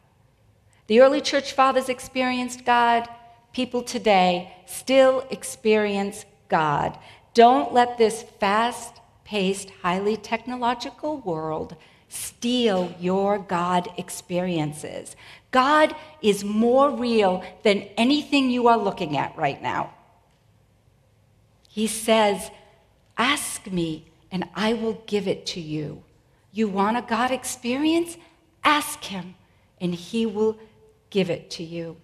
[0.87, 3.07] The early church fathers experienced God.
[3.53, 6.99] People today still experience God.
[7.35, 11.77] Don't let this fast paced, highly technological world
[12.13, 15.17] steal your God experiences.
[15.51, 19.95] God is more real than anything you are looking at right now.
[21.69, 22.51] He says,
[23.17, 26.03] Ask me, and I will give it to you.
[26.53, 28.19] You want a God experience?
[28.63, 29.35] Ask Him,
[29.81, 30.59] and He will
[31.09, 31.97] give it to you.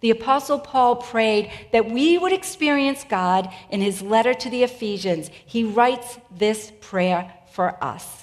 [0.00, 5.30] The Apostle Paul prayed that we would experience God in his letter to the Ephesians.
[5.46, 8.21] He writes this prayer for us.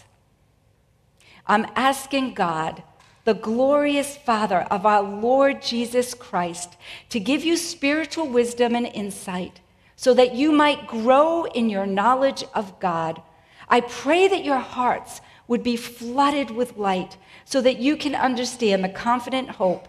[1.49, 2.83] I'm asking God,
[3.25, 6.77] the glorious Father of our Lord Jesus Christ,
[7.09, 9.59] to give you spiritual wisdom and insight
[9.95, 13.19] so that you might grow in your knowledge of God.
[13.67, 18.83] I pray that your hearts would be flooded with light so that you can understand
[18.83, 19.87] the confident hope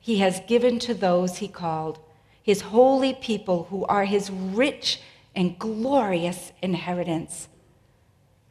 [0.00, 1.98] he has given to those he called,
[2.42, 5.00] his holy people who are his rich
[5.36, 7.48] and glorious inheritance.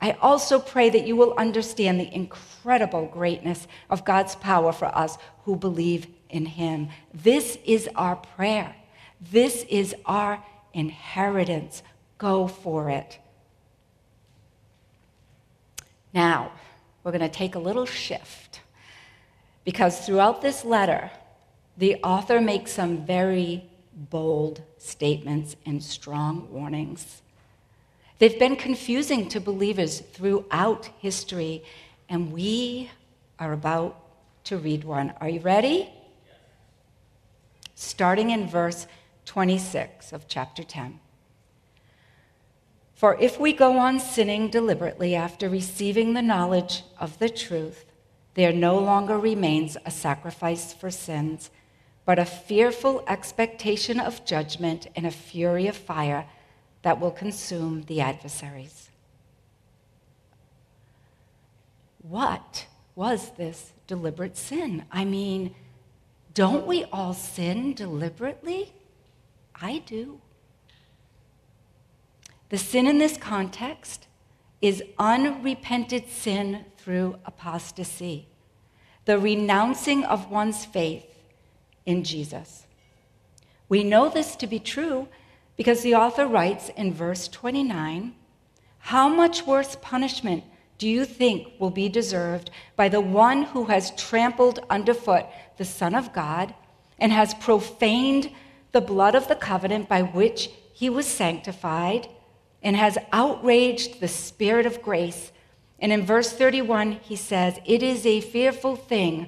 [0.03, 5.17] I also pray that you will understand the incredible greatness of God's power for us
[5.45, 6.89] who believe in him.
[7.13, 8.75] This is our prayer.
[9.21, 11.83] This is our inheritance.
[12.17, 13.17] Go for it.
[16.13, 16.51] Now,
[17.05, 18.59] we're going to take a little shift
[19.63, 21.11] because throughout this letter,
[21.77, 27.21] the author makes some very bold statements and strong warnings.
[28.23, 31.61] They've been confusing to believers throughout history,
[32.07, 32.89] and we
[33.37, 33.99] are about
[34.45, 35.13] to read one.
[35.19, 35.89] Are you ready?
[37.75, 38.87] Starting in verse
[39.25, 41.01] 26 of chapter 10.
[42.95, 47.83] For if we go on sinning deliberately after receiving the knowledge of the truth,
[48.35, 51.49] there no longer remains a sacrifice for sins,
[52.05, 56.25] but a fearful expectation of judgment and a fury of fire
[56.83, 58.89] that will consume the adversaries.
[62.01, 64.85] What was this deliberate sin?
[64.91, 65.55] I mean,
[66.33, 68.73] don't we all sin deliberately?
[69.55, 70.19] I do.
[72.49, 74.07] The sin in this context
[74.61, 78.27] is unrepented sin through apostasy,
[79.05, 81.05] the renouncing of one's faith
[81.85, 82.65] in Jesus.
[83.69, 85.07] We know this to be true
[85.55, 88.13] because the author writes in verse 29
[88.79, 90.43] How much worse punishment
[90.77, 95.25] do you think will be deserved by the one who has trampled underfoot
[95.57, 96.53] the Son of God
[96.99, 98.31] and has profaned
[98.71, 102.07] the blood of the covenant by which he was sanctified?
[102.63, 105.31] and has outraged the Spirit of grace.
[105.79, 109.27] And in verse 31, he says, It is a fearful thing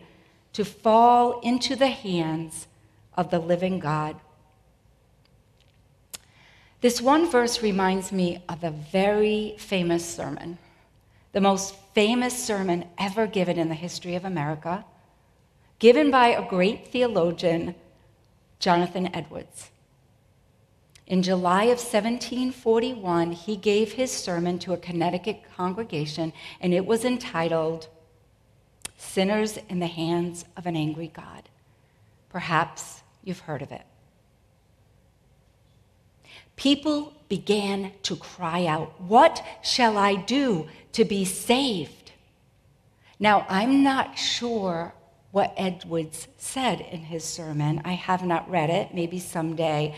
[0.54, 2.68] to fall into the hands
[3.14, 4.16] of the living God.
[6.86, 10.60] This one verse reminds me of a very famous sermon,
[11.32, 14.86] the most famous sermon ever given in the history of America,
[15.80, 17.74] given by a great theologian,
[18.60, 19.72] Jonathan Edwards.
[21.08, 27.04] In July of 1741, he gave his sermon to a Connecticut congregation, and it was
[27.04, 27.88] entitled
[28.96, 31.50] Sinners in the Hands of an Angry God.
[32.30, 33.88] Perhaps you've heard of it.
[36.56, 42.12] People began to cry out, What shall I do to be saved?
[43.20, 44.94] Now, I'm not sure
[45.32, 47.82] what Edwards said in his sermon.
[47.84, 48.94] I have not read it.
[48.94, 49.96] Maybe someday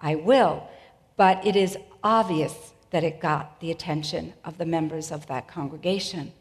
[0.00, 0.68] I will.
[1.16, 6.32] But it is obvious that it got the attention of the members of that congregation.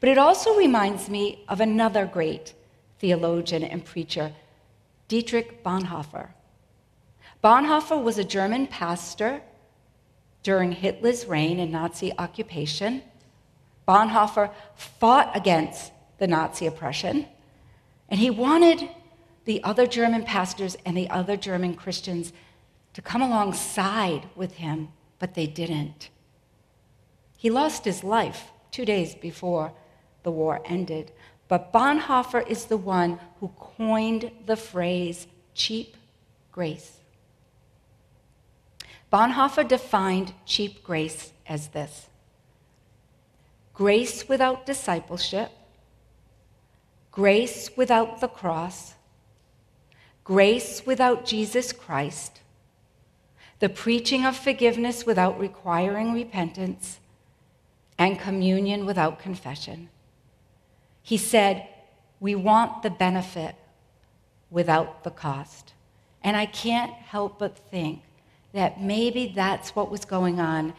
[0.00, 2.54] But it also reminds me of another great
[2.98, 4.32] theologian and preacher,
[5.08, 6.28] Dietrich Bonhoeffer.
[7.42, 9.42] Bonhoeffer was a German pastor
[10.44, 13.02] during Hitler's reign and Nazi occupation.
[13.86, 17.26] Bonhoeffer fought against the Nazi oppression,
[18.08, 18.88] and he wanted
[19.44, 22.32] the other German pastors and the other German Christians
[22.94, 26.10] to come alongside with him, but they didn't.
[27.36, 29.72] He lost his life two days before
[30.22, 31.10] the war ended,
[31.48, 35.96] but Bonhoeffer is the one who coined the phrase cheap
[36.52, 37.01] grace.
[39.12, 42.08] Bonhoeffer defined cheap grace as this
[43.74, 45.50] grace without discipleship,
[47.10, 48.94] grace without the cross,
[50.24, 52.40] grace without Jesus Christ,
[53.58, 57.00] the preaching of forgiveness without requiring repentance,
[57.98, 59.88] and communion without confession.
[61.02, 61.66] He said,
[62.20, 63.56] We want the benefit
[64.50, 65.72] without the cost.
[66.22, 68.02] And I can't help but think
[68.52, 70.74] that maybe that's what was going on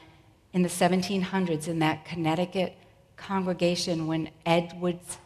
[0.54, 2.76] in the 1700s in that Connecticut
[3.18, 5.18] congregation when Edwards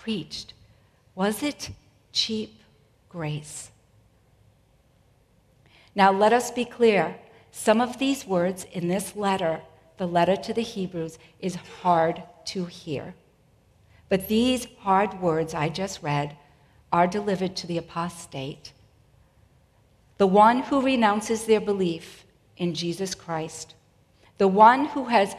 [0.00, 0.54] preached.
[1.14, 1.70] Was it
[2.12, 2.60] cheap
[3.08, 3.70] grace?
[5.94, 7.16] Now, let us be clear.
[7.50, 9.62] Some of these words in this letter,
[9.96, 13.14] the letter to the Hebrews, is hard to hear.
[14.08, 16.36] But these hard words I just read
[16.92, 18.72] are delivered to the apostate
[20.18, 22.24] the one who renounces their belief
[22.56, 23.74] in Jesus Christ,
[24.36, 25.34] the one who has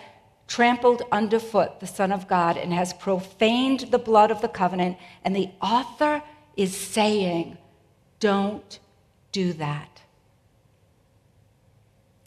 [0.47, 4.97] trampled underfoot the Son of God and has profaned the blood of the covenant.
[5.23, 6.23] And the author
[6.57, 7.57] is saying,
[8.19, 8.79] Don't
[9.31, 10.01] do that.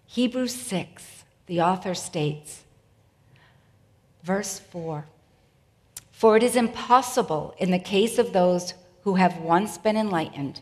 [0.07, 2.65] Hebrews 6, the author states,
[4.23, 5.07] verse 4
[6.13, 10.61] For it is impossible in the case of those who have once been enlightened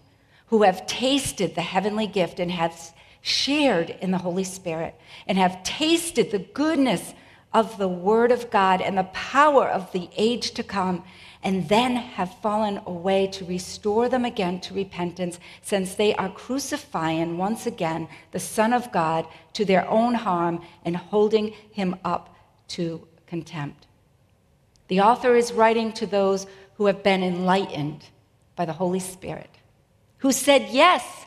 [0.50, 2.92] who have tasted the heavenly gift and have
[3.22, 4.94] shared in the Holy Spirit
[5.26, 7.14] and have tasted the goodness
[7.52, 11.04] of the Word of God and the power of the age to come,
[11.42, 17.38] and then have fallen away to restore them again to repentance, since they are crucifying
[17.38, 22.34] once again the Son of God to their own harm and holding him up
[22.68, 23.86] to contempt.
[24.88, 28.04] The author is writing to those who have been enlightened
[28.54, 29.59] by the Holy Spirit
[30.20, 31.26] who said yes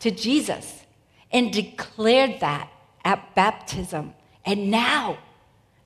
[0.00, 0.84] to Jesus
[1.30, 2.70] and declared that
[3.04, 4.14] at baptism.
[4.44, 5.18] And now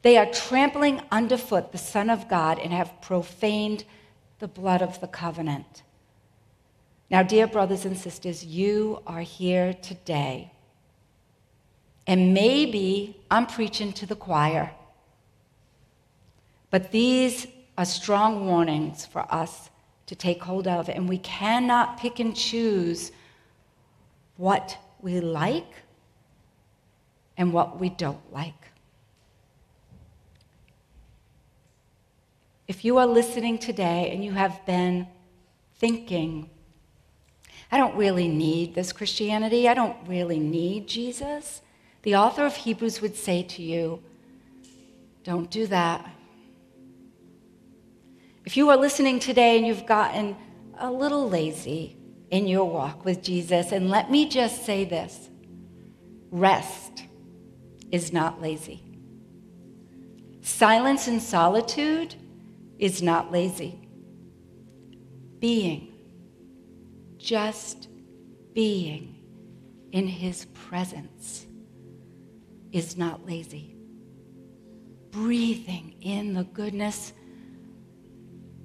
[0.03, 3.85] they are trampling underfoot the Son of God and have profaned
[4.39, 5.83] the blood of the covenant.
[7.11, 10.51] Now, dear brothers and sisters, you are here today.
[12.07, 14.73] And maybe I'm preaching to the choir,
[16.71, 17.47] but these
[17.79, 19.71] are strong warnings for us
[20.13, 23.13] to take hold of, and we cannot pick and choose
[24.37, 25.73] what we like
[27.39, 28.73] and what we don't like.
[32.69, 35.07] If you are listening today and you have been
[35.77, 36.51] thinking,
[37.71, 41.63] I don't really need this Christianity, I don't really need Jesus,
[42.03, 44.03] the author of Hebrews would say to you,
[45.25, 46.07] don't do that.
[48.45, 50.37] If you are listening today and you've gotten
[50.79, 51.97] a little lazy
[52.31, 55.29] in your walk with Jesus, and let me just say this
[56.31, 57.05] rest
[57.93, 58.83] is not lazy.
[60.41, 62.17] Silence and solitude
[62.79, 63.79] is not lazy.
[65.39, 65.93] Being,
[67.19, 67.89] just
[68.55, 69.23] being
[69.93, 71.47] in his presence
[72.73, 73.77] is not lazy.
[75.11, 77.13] Breathing in the goodness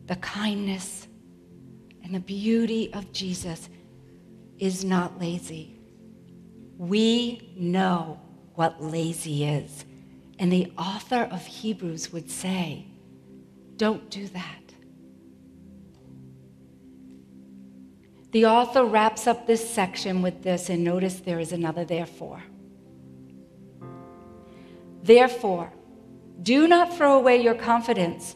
[0.07, 1.07] the kindness
[2.03, 3.69] and the beauty of Jesus
[4.57, 5.79] is not lazy.
[6.77, 8.19] We know
[8.55, 9.85] what lazy is.
[10.39, 12.87] And the author of Hebrews would say,
[13.75, 14.63] don't do that.
[18.31, 22.43] The author wraps up this section with this, and notice there is another therefore.
[25.01, 25.71] Therefore,
[26.41, 28.35] do not throw away your confidence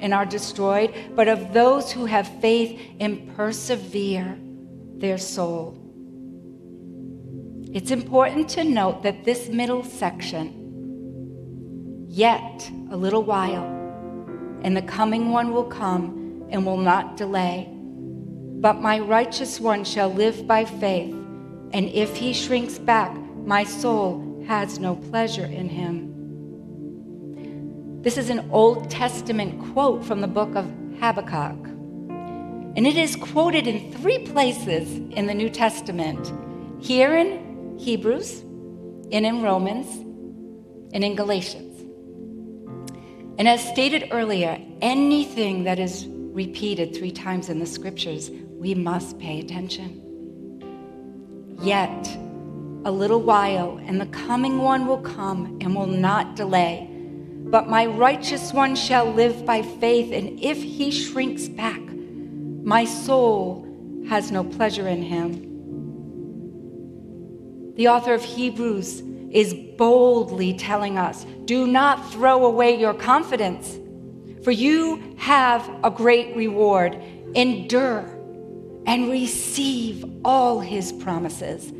[0.00, 4.38] and are destroyed, but of those who have faith and persevere
[4.98, 5.78] their soul.
[7.72, 13.64] It's important to note that this middle section, yet a little while,
[14.62, 17.68] and the coming one will come and will not delay.
[17.70, 21.14] But my righteous one shall live by faith,
[21.72, 26.15] and if he shrinks back, my soul has no pleasure in him.
[28.06, 30.64] This is an Old Testament quote from the book of
[31.00, 31.66] Habakkuk.
[32.76, 36.32] And it is quoted in three places in the New Testament
[36.78, 38.42] here in Hebrews,
[39.10, 39.88] and in Romans,
[40.94, 41.80] and in Galatians.
[43.38, 49.18] And as stated earlier, anything that is repeated three times in the scriptures, we must
[49.18, 50.00] pay attention.
[51.60, 52.06] Yet,
[52.84, 56.92] a little while, and the coming one will come and will not delay.
[57.48, 63.64] But my righteous one shall live by faith, and if he shrinks back, my soul
[64.08, 65.44] has no pleasure in him.
[67.76, 73.78] The author of Hebrews is boldly telling us do not throw away your confidence,
[74.42, 77.00] for you have a great reward.
[77.36, 78.12] Endure
[78.86, 81.72] and receive all his promises.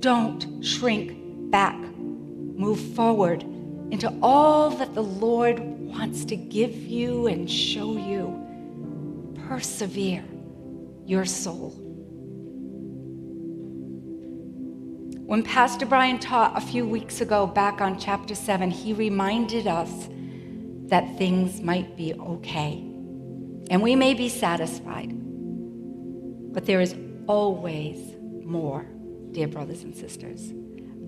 [0.00, 1.76] Don't shrink back.
[1.76, 3.44] Move forward
[3.90, 9.34] into all that the Lord wants to give you and show you.
[9.48, 10.24] Persevere
[11.04, 11.70] your soul.
[15.26, 20.08] When Pastor Brian taught a few weeks ago back on chapter 7, he reminded us
[20.88, 22.74] that things might be okay.
[23.70, 25.10] And we may be satisfied.
[26.52, 26.94] But there is
[27.26, 28.14] always
[28.44, 28.86] more,
[29.32, 30.52] dear brothers and sisters.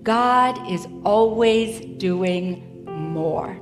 [0.03, 2.68] God is always doing
[2.99, 3.59] more.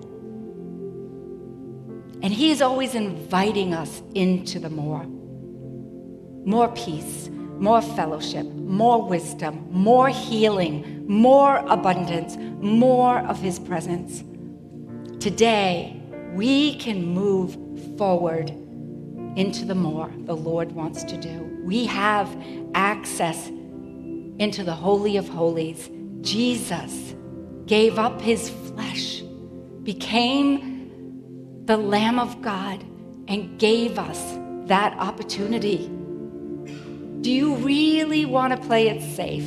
[2.21, 5.05] And He is always inviting us into the more.
[6.45, 7.29] More peace,
[7.59, 14.23] more fellowship, more wisdom, more healing, more abundance, more of His presence.
[15.19, 16.01] Today,
[16.33, 17.57] we can move
[17.97, 18.49] forward
[19.35, 21.61] into the more the Lord wants to do.
[21.63, 22.35] We have
[22.73, 25.89] access into the Holy of Holies.
[26.21, 27.15] Jesus
[27.65, 29.21] gave up His flesh,
[29.88, 32.83] became the Lamb of God,
[33.29, 35.88] and gave us that opportunity.
[37.21, 39.45] Do you really want to play it safe?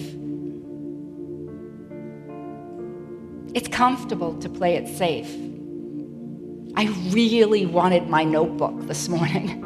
[3.54, 5.30] It's comfortable to play it safe.
[6.74, 9.60] I really wanted my notebook this morning.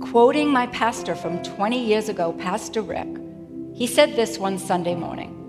[0.12, 3.08] Quoting my pastor from 20 years ago, Pastor Rick,
[3.74, 5.39] he said this one Sunday morning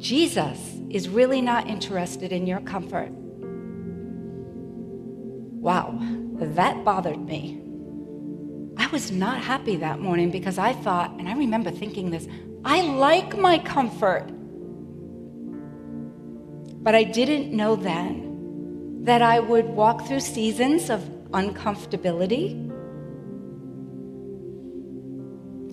[0.00, 3.10] Jesus is really not interested in your comfort.
[5.60, 5.98] Wow,
[6.40, 7.60] that bothered me.
[8.78, 12.26] I was not happy that morning because I thought, and I remember thinking this,
[12.64, 14.26] I like my comfort.
[16.82, 22.52] But I didn't know then that I would walk through seasons of uncomfortability.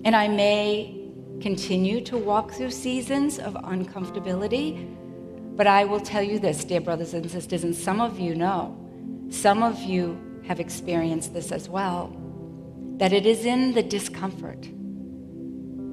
[0.04, 0.97] And I may
[1.40, 4.94] continue to walk through seasons of uncomfortability.
[5.56, 8.76] But I will tell you this, dear brothers and sisters, and some of you know,
[9.30, 12.16] some of you have experienced this as well
[12.98, 14.68] that it is in the discomfort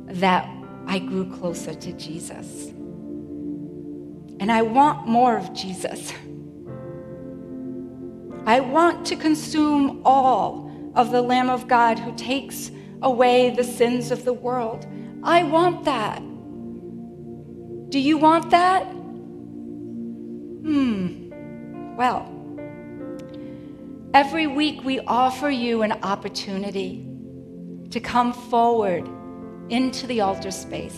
[0.08, 0.50] that
[0.88, 2.70] I grew closer to Jesus.
[4.40, 6.14] And I want more of Jesus.
[8.46, 12.72] I want to consume all of the Lamb of God who takes
[13.02, 14.86] away the sins of the world.
[15.26, 16.20] I want that.
[17.90, 18.84] Do you want that?
[20.64, 21.96] Hmm.
[21.98, 22.36] Well,
[24.16, 27.06] Every week, we offer you an opportunity
[27.90, 29.06] to come forward
[29.68, 30.98] into the altar space.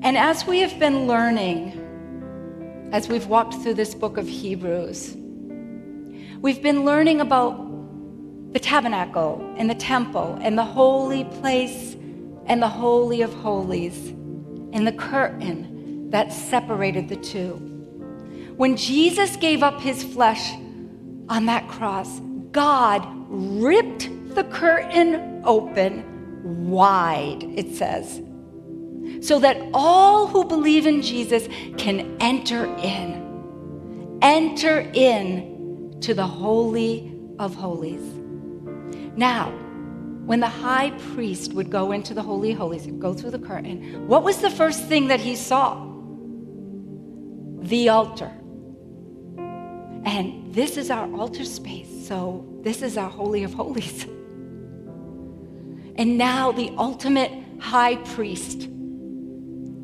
[0.00, 5.14] And as we have been learning, as we've walked through this book of Hebrews,
[6.40, 7.60] we've been learning about
[8.52, 11.96] the tabernacle and the temple and the holy place
[12.46, 14.08] and the holy of holies
[14.72, 17.54] and the curtain that separated the two.
[18.56, 20.52] When Jesus gave up his flesh
[21.28, 22.20] on that cross,
[22.50, 28.20] God ripped the curtain open wide, it says,
[29.20, 31.48] so that all who believe in Jesus
[31.78, 34.18] can enter in.
[34.22, 38.19] Enter in to the Holy of Holies.
[39.20, 39.50] Now,
[40.24, 44.08] when the high priest would go into the Holy of Holies, go through the curtain,
[44.08, 45.86] what was the first thing that he saw?
[47.60, 48.32] The altar.
[50.06, 52.08] And this is our altar space.
[52.08, 54.04] So this is our Holy of Holies.
[55.96, 58.70] And now the ultimate high priest,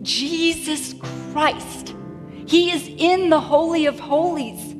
[0.00, 0.94] Jesus
[1.32, 1.94] Christ.
[2.46, 4.72] He is in the Holy of Holies.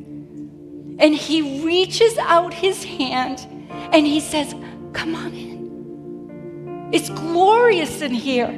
[0.98, 3.46] And he reaches out his hand
[3.93, 4.55] and he says,
[4.93, 6.91] Come on in.
[6.93, 8.49] It's glorious in here.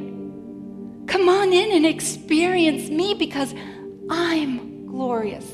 [1.06, 3.54] Come on in and experience me because
[4.10, 5.44] I'm glorious.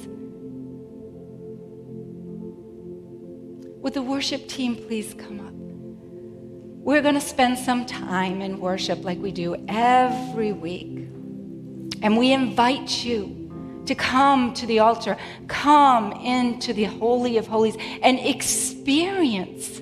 [3.80, 5.52] Would the worship team please come up?
[6.84, 11.08] We're going to spend some time in worship like we do every week.
[12.02, 13.43] And we invite you
[13.86, 15.16] to come to the altar,
[15.46, 19.80] come into the Holy of Holies, and experience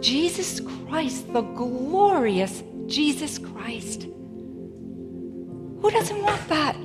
[0.00, 4.02] Jesus Christ, the glorious Jesus Christ.
[4.02, 6.76] Who doesn't want that?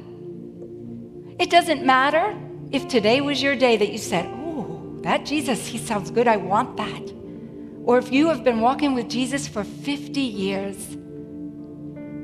[1.40, 2.38] It doesn't matter
[2.72, 6.38] if today was your day that you said, Oh, that Jesus, he sounds good, I
[6.38, 7.14] want that.
[7.86, 10.98] Or if you have been walking with Jesus for 50 years,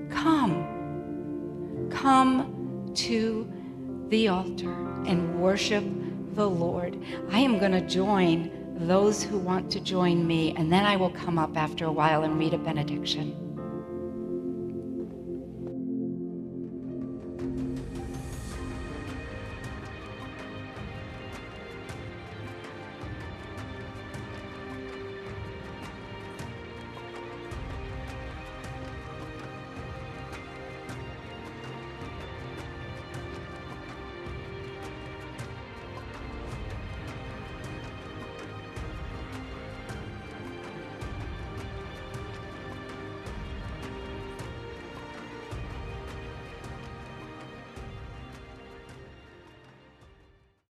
[0.09, 0.65] come.
[1.89, 2.58] Come
[2.95, 3.51] to
[4.09, 4.71] the altar
[5.05, 5.83] and worship
[6.33, 6.97] the Lord.
[7.31, 8.51] I am going to join
[8.87, 12.23] those who want to join me, and then I will come up after a while
[12.23, 13.48] and read a benediction.